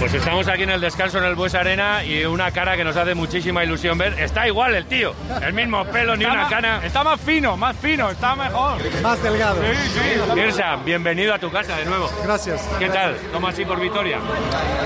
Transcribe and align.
Pues 0.00 0.14
estamos 0.14 0.48
aquí 0.48 0.62
en 0.62 0.70
el 0.70 0.80
descanso 0.80 1.18
en 1.18 1.24
el 1.24 1.34
Bues 1.34 1.54
Arena 1.54 2.02
y 2.02 2.24
una 2.24 2.50
cara 2.52 2.74
que 2.74 2.82
nos 2.84 2.96
hace 2.96 3.14
muchísima 3.14 3.62
ilusión 3.62 3.98
ver. 3.98 4.18
Está 4.18 4.46
igual 4.46 4.74
el 4.74 4.86
tío, 4.86 5.12
el 5.42 5.52
mismo 5.52 5.84
pelo, 5.84 6.16
ni 6.16 6.24
Está 6.24 6.32
una 6.32 6.42
más- 6.44 6.50
cana. 6.50 6.80
Está 6.86 7.04
más 7.04 7.20
fino, 7.20 7.54
más 7.58 7.76
fino, 7.76 8.08
está 8.10 8.34
mejor. 8.34 8.78
Más 9.02 9.22
delgado. 9.22 9.60
Sí, 9.60 10.62
bienvenido 10.86 11.34
a 11.34 11.38
tu 11.38 11.50
casa 11.52 11.76
de 11.76 11.84
nuevo. 11.84 12.10
Gracias. 12.24 12.62
¿Qué 12.78 12.88
tal? 12.88 13.14
¿Cómo 13.30 13.48
así 13.48 13.66
por 13.66 13.78
Vitoria? 13.78 14.18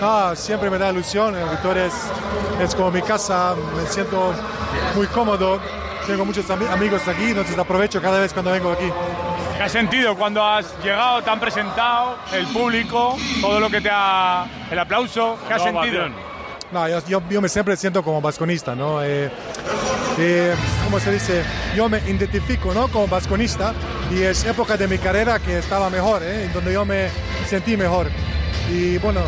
Ah, 0.00 0.32
siempre 0.36 0.70
me 0.70 0.78
da 0.78 0.90
ilusión. 0.90 1.36
El 1.36 1.48
Vitoria 1.48 1.86
es, 1.86 1.94
es 2.62 2.74
como 2.76 2.92
mi 2.92 3.02
casa. 3.02 3.56
Me 3.76 3.86
siento 3.88 4.32
muy 4.94 5.08
cómodo. 5.08 5.60
Tengo 6.06 6.24
muchos 6.24 6.48
ami- 6.48 6.70
amigos 6.72 7.06
aquí, 7.08 7.24
entonces 7.30 7.58
aprovecho 7.58 8.00
cada 8.00 8.20
vez 8.20 8.32
cuando 8.32 8.52
vengo 8.52 8.70
aquí. 8.72 8.90
¿Qué 9.60 9.64
has 9.64 9.72
sentido 9.72 10.16
cuando 10.16 10.42
has 10.42 10.72
llegado, 10.82 11.20
te 11.20 11.28
han 11.28 11.38
presentado, 11.38 12.16
el 12.32 12.46
público, 12.46 13.18
todo 13.42 13.60
lo 13.60 13.68
que 13.68 13.82
te 13.82 13.90
ha... 13.92 14.46
el 14.70 14.78
aplauso? 14.78 15.36
¿Qué 15.46 15.52
has 15.52 15.62
sentido? 15.62 16.08
No, 16.72 16.88
yo, 16.88 17.06
yo, 17.06 17.22
yo 17.28 17.42
me 17.42 17.48
siempre 17.50 17.76
siento 17.76 18.02
como 18.02 18.22
vasconista, 18.22 18.74
¿no? 18.74 19.02
Eh, 19.04 19.30
eh, 20.18 20.54
¿Cómo 20.84 20.98
se 20.98 21.12
dice? 21.12 21.44
Yo 21.76 21.90
me 21.90 21.98
identifico, 21.98 22.72
¿no? 22.72 22.88
Como 22.88 23.06
vasconista 23.06 23.74
y 24.10 24.22
es 24.22 24.46
época 24.46 24.78
de 24.78 24.88
mi 24.88 24.96
carrera 24.96 25.38
que 25.38 25.58
estaba 25.58 25.90
mejor, 25.90 26.22
¿eh? 26.22 26.46
En 26.46 26.54
donde 26.54 26.72
yo 26.72 26.86
me 26.86 27.10
sentí 27.46 27.76
mejor. 27.76 28.06
Y 28.72 28.96
bueno, 28.96 29.20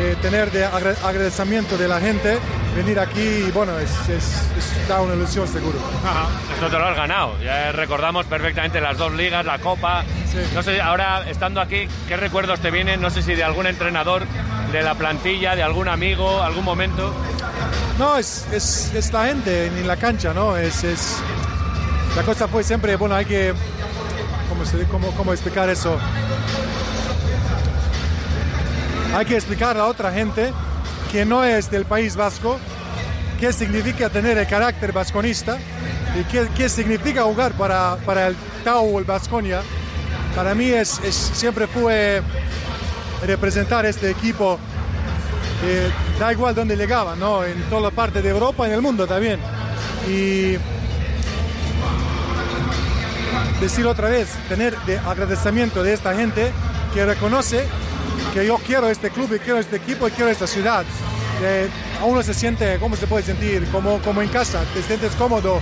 eh, 0.00 0.16
tener 0.22 0.50
de 0.50 0.64
agra- 0.64 0.96
agradecimiento 1.04 1.76
de 1.76 1.88
la 1.88 2.00
gente, 2.00 2.38
venir 2.74 2.98
aquí, 2.98 3.50
bueno, 3.54 3.78
es, 3.78 3.90
es- 4.08 4.42
es- 4.58 4.88
da 4.88 5.00
una 5.00 5.14
ilusión 5.14 5.46
seguro. 5.48 5.78
Ajá. 6.04 6.26
Esto 6.54 6.66
te 6.68 6.78
lo 6.78 6.86
has 6.86 6.96
ganado. 6.96 7.38
Ya 7.42 7.72
recordamos 7.72 8.26
perfectamente 8.26 8.80
las 8.80 8.98
dos 8.98 9.12
ligas, 9.12 9.44
la 9.44 9.58
Copa. 9.58 10.04
Sí. 10.30 10.38
No 10.54 10.62
sé, 10.62 10.80
ahora 10.80 11.28
estando 11.28 11.60
aquí, 11.60 11.86
¿qué 12.08 12.16
recuerdos 12.16 12.60
te 12.60 12.70
vienen? 12.70 13.00
No 13.00 13.10
sé 13.10 13.22
si 13.22 13.34
de 13.34 13.44
algún 13.44 13.66
entrenador, 13.66 14.24
de 14.72 14.82
la 14.82 14.94
plantilla, 14.94 15.54
de 15.54 15.62
algún 15.62 15.88
amigo, 15.88 16.42
algún 16.42 16.64
momento. 16.64 17.14
No, 17.98 18.16
es, 18.18 18.46
es, 18.52 18.92
es 18.94 19.12
la 19.12 19.26
gente 19.26 19.66
en 19.66 19.86
la 19.86 19.96
cancha, 19.96 20.34
¿no? 20.34 20.56
Es, 20.56 20.82
es, 20.82 21.18
la 22.16 22.22
cosa 22.22 22.48
fue 22.48 22.64
siempre, 22.64 22.96
bueno, 22.96 23.14
hay 23.14 23.24
que, 23.24 23.54
¿cómo, 24.48 24.64
se, 24.64 24.84
cómo, 24.88 25.10
cómo 25.12 25.32
explicar 25.32 25.68
eso? 25.68 25.96
Hay 29.16 29.24
que 29.26 29.36
explicar 29.36 29.76
a 29.78 29.86
otra 29.86 30.10
gente 30.10 30.52
que 31.14 31.24
no 31.24 31.44
es 31.44 31.70
del 31.70 31.84
País 31.84 32.16
Vasco 32.16 32.58
qué 33.38 33.52
significa 33.52 34.10
tener 34.10 34.36
el 34.36 34.48
carácter 34.48 34.90
vasconista 34.90 35.58
y 36.18 36.24
qué, 36.24 36.48
qué 36.56 36.68
significa 36.68 37.22
jugar 37.22 37.52
para, 37.52 37.98
para 38.04 38.26
el 38.26 38.36
Tau 38.64 38.96
o 38.96 38.98
el 38.98 39.04
Vasconia. 39.04 39.62
Para 40.34 40.56
mí 40.56 40.70
es, 40.70 40.88
siempre 40.88 41.68
fue 41.68 42.20
representar 43.24 43.86
este 43.86 44.10
equipo 44.10 44.58
eh, 45.64 45.88
da 46.18 46.32
igual 46.32 46.52
dónde 46.52 46.76
llegaba, 46.76 47.14
¿no? 47.14 47.44
En 47.44 47.62
toda 47.70 47.92
parte 47.92 48.20
de 48.20 48.30
Europa, 48.30 48.66
en 48.66 48.72
el 48.72 48.82
mundo 48.82 49.06
también. 49.06 49.38
Y 50.10 50.56
decir 53.60 53.86
otra 53.86 54.08
vez, 54.08 54.30
tener 54.48 54.76
de 54.80 54.98
agradecimiento 54.98 55.84
de 55.84 55.92
esta 55.92 56.12
gente 56.16 56.50
que 56.92 57.06
reconoce 57.06 57.68
que 58.34 58.44
yo 58.44 58.58
quiero 58.58 58.90
este 58.90 59.10
club 59.10 59.32
y 59.32 59.38
quiero 59.38 59.60
este 59.60 59.76
equipo 59.76 60.08
y 60.08 60.10
quiero 60.10 60.28
esta 60.28 60.48
ciudad. 60.48 60.84
Eh, 61.40 61.68
a 62.00 62.04
uno 62.04 62.20
se 62.22 62.34
siente, 62.34 62.78
¿cómo 62.80 62.96
se 62.96 63.06
puede 63.06 63.22
sentir? 63.22 63.64
Como, 63.70 64.00
como 64.00 64.22
en 64.22 64.28
casa, 64.28 64.64
te 64.74 64.82
sientes 64.82 65.12
cómodo, 65.12 65.60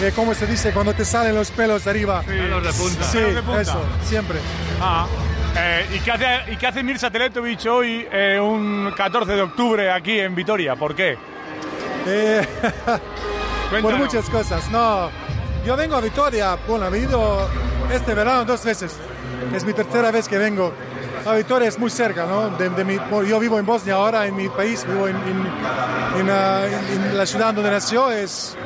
eh, 0.00 0.12
¿cómo 0.14 0.32
se 0.32 0.46
dice? 0.46 0.72
Cuando 0.72 0.94
te 0.94 1.04
salen 1.04 1.34
los 1.34 1.50
pelos 1.50 1.84
de 1.84 1.90
arriba. 1.90 2.22
Pelos 2.22 2.62
de 2.62 2.72
punta. 2.72 3.04
Sí, 3.04 3.18
Pelos 3.18 3.34
de 3.34 3.42
punta. 3.42 3.60
eso, 3.60 3.82
siempre. 4.08 4.38
Ah, 4.80 5.06
eh, 5.58 5.86
¿y, 5.94 5.98
qué 5.98 6.12
hace, 6.12 6.52
¿Y 6.52 6.56
qué 6.56 6.66
hace 6.68 6.82
Mirza 6.84 7.10
Teletovic 7.10 7.66
hoy, 7.66 8.06
eh, 8.10 8.38
un 8.40 8.92
14 8.96 9.32
de 9.32 9.42
octubre, 9.42 9.90
aquí 9.90 10.20
en 10.20 10.34
Vitoria? 10.36 10.76
¿Por 10.76 10.94
qué? 10.94 11.18
Eh, 12.06 12.46
por 13.82 13.96
muchas 13.96 14.30
cosas. 14.30 14.70
No, 14.70 15.10
yo 15.66 15.76
vengo 15.76 15.96
a 15.96 16.00
Vitoria, 16.00 16.56
bueno, 16.68 16.86
he 16.86 16.90
venido 16.90 17.48
este 17.92 18.14
verano 18.14 18.44
dos 18.44 18.64
veces. 18.64 18.96
Es 19.52 19.64
mi 19.64 19.72
tercera 19.72 20.12
vez 20.12 20.28
que 20.28 20.38
vengo. 20.38 20.72
A 21.26 21.34
Vitoria 21.34 21.68
es 21.68 21.78
muy 21.78 21.88
cerca, 21.90 22.26
¿no? 22.26 22.50
De, 22.50 22.68
de 22.70 22.84
mi- 22.84 22.98
yo 23.28 23.38
vivo 23.38 23.58
en 23.58 23.64
Bosnia 23.66 23.94
ahora, 23.94 24.26
en 24.26 24.34
mi 24.34 24.48
país, 24.48 24.84
vivo 24.86 25.06
en, 25.06 25.16
en- 25.16 26.28
en, 26.28 27.16
la 27.16 27.24
ciudad 27.26 27.54
donde 27.54 27.70
nació, 27.70 28.10
es 28.10 28.56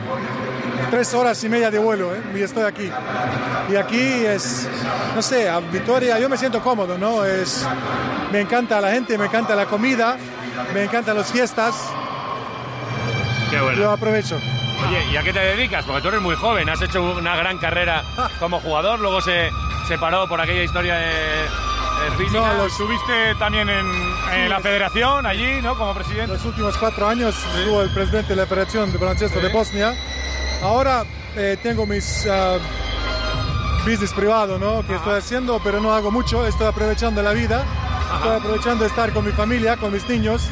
tres 0.90 1.12
horas 1.14 1.42
y 1.44 1.48
media 1.48 1.70
de 1.70 1.78
vuelo, 1.78 2.14
¿eh? 2.14 2.22
Y 2.34 2.40
estoy 2.42 2.64
aquí. 2.64 2.90
Y 3.70 3.76
aquí 3.76 3.98
es, 4.24 4.66
no 5.14 5.20
sé, 5.22 5.48
a 5.48 5.60
Vitoria 5.60 6.18
yo 6.18 6.28
me 6.28 6.36
siento 6.38 6.60
cómodo, 6.62 6.96
¿no? 6.96 7.24
Es, 7.24 7.66
me 8.32 8.40
encanta 8.40 8.80
la 8.80 8.90
gente, 8.92 9.18
me 9.18 9.26
encanta 9.26 9.54
la 9.54 9.66
comida, 9.66 10.16
me 10.72 10.84
encantan 10.84 11.16
las 11.16 11.30
fiestas, 11.30 11.74
Qué 13.50 13.56
lo 13.58 13.64
bueno. 13.64 13.90
aprovecho. 13.90 14.36
Oye, 14.88 15.04
¿y 15.12 15.16
a 15.16 15.22
qué 15.22 15.32
te 15.32 15.40
dedicas? 15.40 15.84
Porque 15.84 16.02
tú 16.02 16.08
eres 16.08 16.20
muy 16.20 16.36
joven, 16.36 16.68
has 16.68 16.80
hecho 16.82 17.02
una 17.02 17.36
gran 17.36 17.58
carrera 17.58 18.02
como 18.38 18.60
jugador, 18.60 18.98
luego 19.00 19.20
se, 19.20 19.50
se 19.88 19.98
paró 19.98 20.26
por 20.28 20.40
aquella 20.40 20.62
historia 20.62 20.96
de. 20.96 21.12
No, 22.32 22.52
los- 22.54 22.72
Estuviste 22.72 23.34
también 23.38 23.68
en, 23.68 23.86
en 24.34 24.50
la 24.50 24.60
federación, 24.60 25.24
allí, 25.26 25.60
¿no? 25.62 25.76
Como 25.76 25.94
presidente. 25.94 26.32
los 26.34 26.44
últimos 26.44 26.76
cuatro 26.76 27.08
años 27.08 27.34
estuvo 27.56 27.82
el 27.82 27.90
presidente 27.90 28.30
de 28.30 28.36
la 28.36 28.46
Federación 28.46 28.92
de 28.92 28.98
Baloncesto 28.98 29.40
de 29.40 29.48
Bosnia. 29.48 29.94
Ahora 30.62 31.04
eh, 31.36 31.56
tengo 31.62 31.86
mis 31.86 32.26
ah, 32.30 32.58
business 33.84 34.12
privado, 34.12 34.58
¿no? 34.58 34.86
Que 34.86 34.94
estoy 34.96 35.18
haciendo, 35.18 35.60
pero 35.62 35.80
no 35.80 35.92
hago 35.94 36.10
mucho. 36.10 36.46
Estoy 36.46 36.66
aprovechando 36.66 37.22
la 37.22 37.32
vida. 37.32 37.64
Estoy 38.16 38.36
aprovechando 38.36 38.84
de 38.84 38.90
estar 38.90 39.12
con 39.12 39.24
mi 39.24 39.32
familia, 39.32 39.76
con 39.76 39.92
mis 39.92 40.08
niños, 40.08 40.48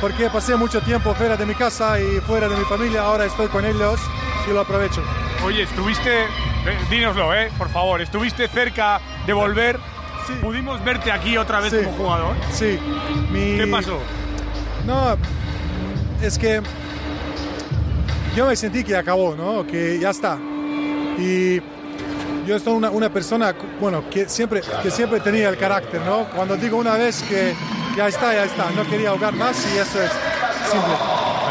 porque 0.00 0.28
pasé 0.30 0.56
mucho 0.56 0.80
tiempo 0.80 1.14
fuera 1.14 1.36
de 1.36 1.46
mi 1.46 1.54
casa 1.54 1.98
y 2.00 2.20
fuera 2.20 2.48
de 2.48 2.56
mi 2.56 2.64
familia. 2.64 3.02
Ahora 3.02 3.24
estoy 3.24 3.48
con 3.48 3.64
ellos 3.64 4.00
y 4.48 4.52
lo 4.52 4.60
aprovecho. 4.60 5.02
Oye, 5.44 5.62
estuviste, 5.62 6.24
eh, 6.24 6.78
dínoslo, 6.90 7.34
¿eh? 7.34 7.50
Por 7.56 7.68
favor, 7.70 8.00
estuviste 8.00 8.48
cerca 8.48 9.00
de 9.26 9.32
volver. 9.32 9.78
Sí. 10.28 10.34
Pudimos 10.40 10.84
verte 10.84 11.10
aquí 11.10 11.36
otra 11.36 11.60
vez 11.60 11.72
Sí. 11.72 11.78
como 11.84 11.96
jugador. 11.96 12.36
Sí. 12.52 12.78
Mi- 13.32 13.56
¿Qué 13.56 13.66
pasó? 13.66 13.98
No, 14.86 15.16
es 16.22 16.38
que 16.38 16.60
yo 18.36 18.46
me 18.46 18.54
sentí 18.56 18.84
que 18.84 18.96
acabó, 18.96 19.34
¿no? 19.34 19.66
Que 19.66 19.98
ya 19.98 20.10
está. 20.10 20.38
Y 21.18 21.60
yo 22.46 22.58
soy 22.58 22.74
una, 22.74 22.90
una 22.90 23.10
persona, 23.10 23.54
bueno, 23.80 24.08
que 24.08 24.28
siempre, 24.28 24.62
que 24.82 24.90
siempre 24.90 25.18
tenía 25.20 25.48
el 25.48 25.56
carácter, 25.56 26.00
¿no? 26.02 26.24
Cuando 26.34 26.56
digo 26.56 26.76
una 26.76 26.94
vez 26.96 27.22
que 27.22 27.54
ya 27.96 28.06
está, 28.08 28.32
ya 28.34 28.44
está. 28.44 28.70
No 28.70 28.88
quería 28.88 29.10
ahogar 29.10 29.34
más 29.34 29.56
y 29.74 29.78
eso 29.78 30.00
es 30.00 30.10
simple. 30.70 30.94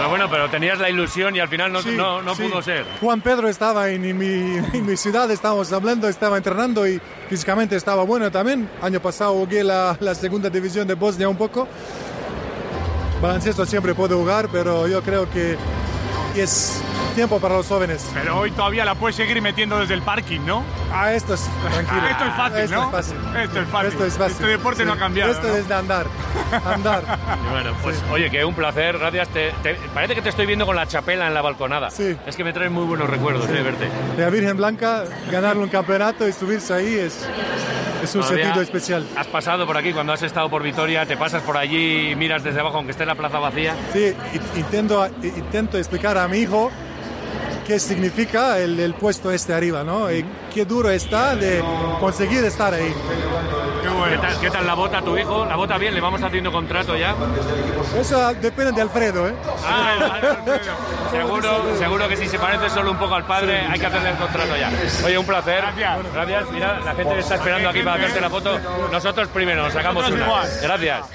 Pero 0.07 0.09
bueno, 0.09 0.29
pero 0.31 0.49
tenías 0.49 0.79
la 0.79 0.89
ilusión 0.89 1.35
y 1.35 1.39
al 1.41 1.49
final 1.49 1.71
no, 1.73 1.81
Sí, 1.81 1.91
no, 1.91 2.21
no 2.21 2.33
sí. 2.33 2.43
pudo 2.43 2.61
ser. 2.61 2.85
Juan 3.01 3.19
Pedro 3.19 3.49
estaba 3.49 3.89
en, 3.89 4.05
en 4.05 4.17
mi, 4.17 4.55
en 4.77 4.85
mi 4.85 4.95
ciudad, 4.95 5.29
estábamos 5.29 5.71
hablando, 5.73 6.07
estaba 6.07 6.37
entrenando 6.37 6.87
y 6.87 7.01
físicamente 7.29 7.75
estaba 7.75 8.03
bueno 8.03 8.31
también. 8.31 8.69
Año 8.81 9.01
pasado 9.01 9.33
jugué 9.33 9.63
la, 9.65 9.97
la 9.99 10.15
segunda 10.15 10.49
división 10.49 10.87
de 10.87 10.93
Bosnia 10.93 11.27
un 11.27 11.35
poco. 11.35 11.67
Baloncesto 13.21 13.65
siempre 13.65 13.93
puedo 13.95 14.17
jugar, 14.17 14.47
pero 14.51 14.87
yo 14.87 15.01
creo 15.01 15.29
que 15.29 15.57
es 16.35 16.81
tiempo 17.17 17.39
para 17.39 17.55
los 17.55 17.67
jóvenes. 17.67 18.09
Pero 18.13 18.37
hoy 18.37 18.51
todavía 18.51 18.85
la 18.85 18.95
puedes 18.95 19.15
seguir 19.15 19.41
metiendo 19.41 19.79
desde 19.79 19.93
el 19.95 20.01
parking, 20.03 20.41
¿no? 20.45 20.63
Ah, 20.93 21.11
esto 21.13 21.33
es 21.33 21.41
tranquilo. 21.71 22.01
Ah, 22.03 22.09
esto 22.11 22.25
es 22.25 22.33
fácil, 22.35 22.59
Esto 22.59 22.75
¿no? 22.75 22.83
es 22.85 22.91
fácil. 22.91 23.17
Esto 23.17 23.59
es 23.59 23.67
fácil. 23.67 23.89
Esto 23.91 24.05
es 24.05 24.13
fácil. 24.17 24.31
Este 24.35 24.47
deporte 24.47 24.85
no 24.85 24.93
ha 24.93 24.97
cambiado, 24.97 25.31
Esto 25.31 25.47
¿no? 25.47 25.55
es 25.55 25.67
de 25.67 25.73
andar. 25.73 26.05
Andar. 26.65 27.03
Y 27.47 27.49
bueno, 27.51 27.71
pues 27.83 28.01
oye, 28.11 28.29
que 28.29 28.45
un 28.45 28.53
placer, 28.53 28.97
gracias. 28.99 29.27
Te- 29.29 29.51
te- 29.63 29.75
parece 29.93 30.15
que 30.15 30.21
te 30.21 30.29
estoy 30.29 30.45
viendo 30.45 30.65
con 30.65 30.75
la 30.75 30.87
chapela 30.87 31.27
en 31.27 31.33
la 31.33 31.41
balconada. 31.41 31.89
Sí. 31.91 32.15
Es 32.25 32.35
que 32.35 32.43
me 32.43 32.53
traen 32.53 32.71
muy 32.71 32.85
buenos 32.85 33.09
recuerdos 33.09 33.47
de 33.47 33.61
verte. 33.63 33.89
De 34.15 34.23
la 34.23 34.29
Virgen 34.29 34.55
Blanca, 34.57 35.03
ganar 35.31 35.57
un 35.57 35.67
campeonato 35.69 36.27
y 36.27 36.31
subirse 36.33 36.73
ahí 36.73 36.95
es, 36.95 37.27
es 38.03 38.15
un 38.15 38.21
Todavía 38.21 38.43
sentido 38.45 38.63
especial. 38.63 39.07
Has 39.17 39.27
pasado 39.27 39.65
por 39.65 39.75
aquí 39.77 39.91
cuando 39.91 40.13
has 40.13 40.21
estado 40.23 40.49
por 40.49 40.61
Vitoria, 40.61 41.05
te 41.05 41.17
pasas 41.17 41.41
por 41.41 41.57
allí 41.57 42.11
y 42.11 42.15
miras 42.15 42.43
desde 42.43 42.59
abajo, 42.59 42.77
aunque 42.77 42.91
esté 42.91 43.05
la 43.05 43.15
plaza 43.15 43.39
vacía. 43.39 43.75
Sí, 43.93 44.13
i- 44.33 44.59
intento, 44.59 45.07
i- 45.23 45.27
intento 45.27 45.77
explicar 45.77 46.17
a 46.17 46.27
mi 46.27 46.37
hijo 46.39 46.71
qué 47.67 47.79
significa 47.79 48.57
el, 48.59 48.79
el 48.79 48.93
puesto 48.93 49.29
este 49.29 49.53
arriba, 49.53 49.83
¿no? 49.83 50.09
Y 50.09 50.25
qué 50.53 50.63
duro 50.63 50.89
está 50.89 51.35
de 51.35 51.61
conseguir 51.99 52.43
estar 52.45 52.73
ahí. 52.73 52.93
Qué 53.83 53.89
¿Qué 53.89 53.93
bueno. 53.93 54.21
tal, 54.21 54.39
qué 54.39 54.49
tal 54.49 54.65
la 54.65 54.73
bota 54.73 55.01
tu 55.01 55.17
hijo? 55.17 55.45
¿La 55.45 55.55
bota 55.57 55.77
bien? 55.77 55.93
¿Le 55.93 55.99
vamos 56.01 56.21
haciendo 56.23 56.51
contrato 56.51 56.95
ya? 56.95 57.13
Eso 57.99 58.33
depende 58.35 58.71
de 58.71 58.81
Alfredo, 58.81 59.27
¿eh? 59.27 59.33
Ah, 59.65 59.91
Alfredo. 60.15 60.59
seguro, 61.11 61.77
seguro 61.77 62.07
que 62.07 62.15
si 62.17 62.27
se 62.27 62.39
parece 62.39 62.69
solo 62.69 62.91
un 62.91 62.97
poco 62.97 63.15
al 63.15 63.25
padre, 63.25 63.59
hay 63.69 63.79
que 63.79 63.85
hacerle 63.85 64.11
el 64.11 64.17
contrato 64.17 64.55
ya. 64.55 64.71
Oye, 65.05 65.17
un 65.17 65.25
placer. 65.25 65.61
Gracias. 65.61 66.13
Gracias. 66.13 66.51
Mira, 66.51 66.79
la 66.79 66.95
gente 66.95 67.19
está 67.19 67.35
esperando 67.35 67.69
aquí 67.69 67.81
para 67.81 67.95
hacerte 67.95 68.21
la 68.21 68.29
foto. 68.29 68.57
Nosotros 68.91 69.27
primero 69.29 69.63
nos 69.63 69.73
sacamos 69.73 70.09
una. 70.09 70.25
Gracias. 70.61 71.05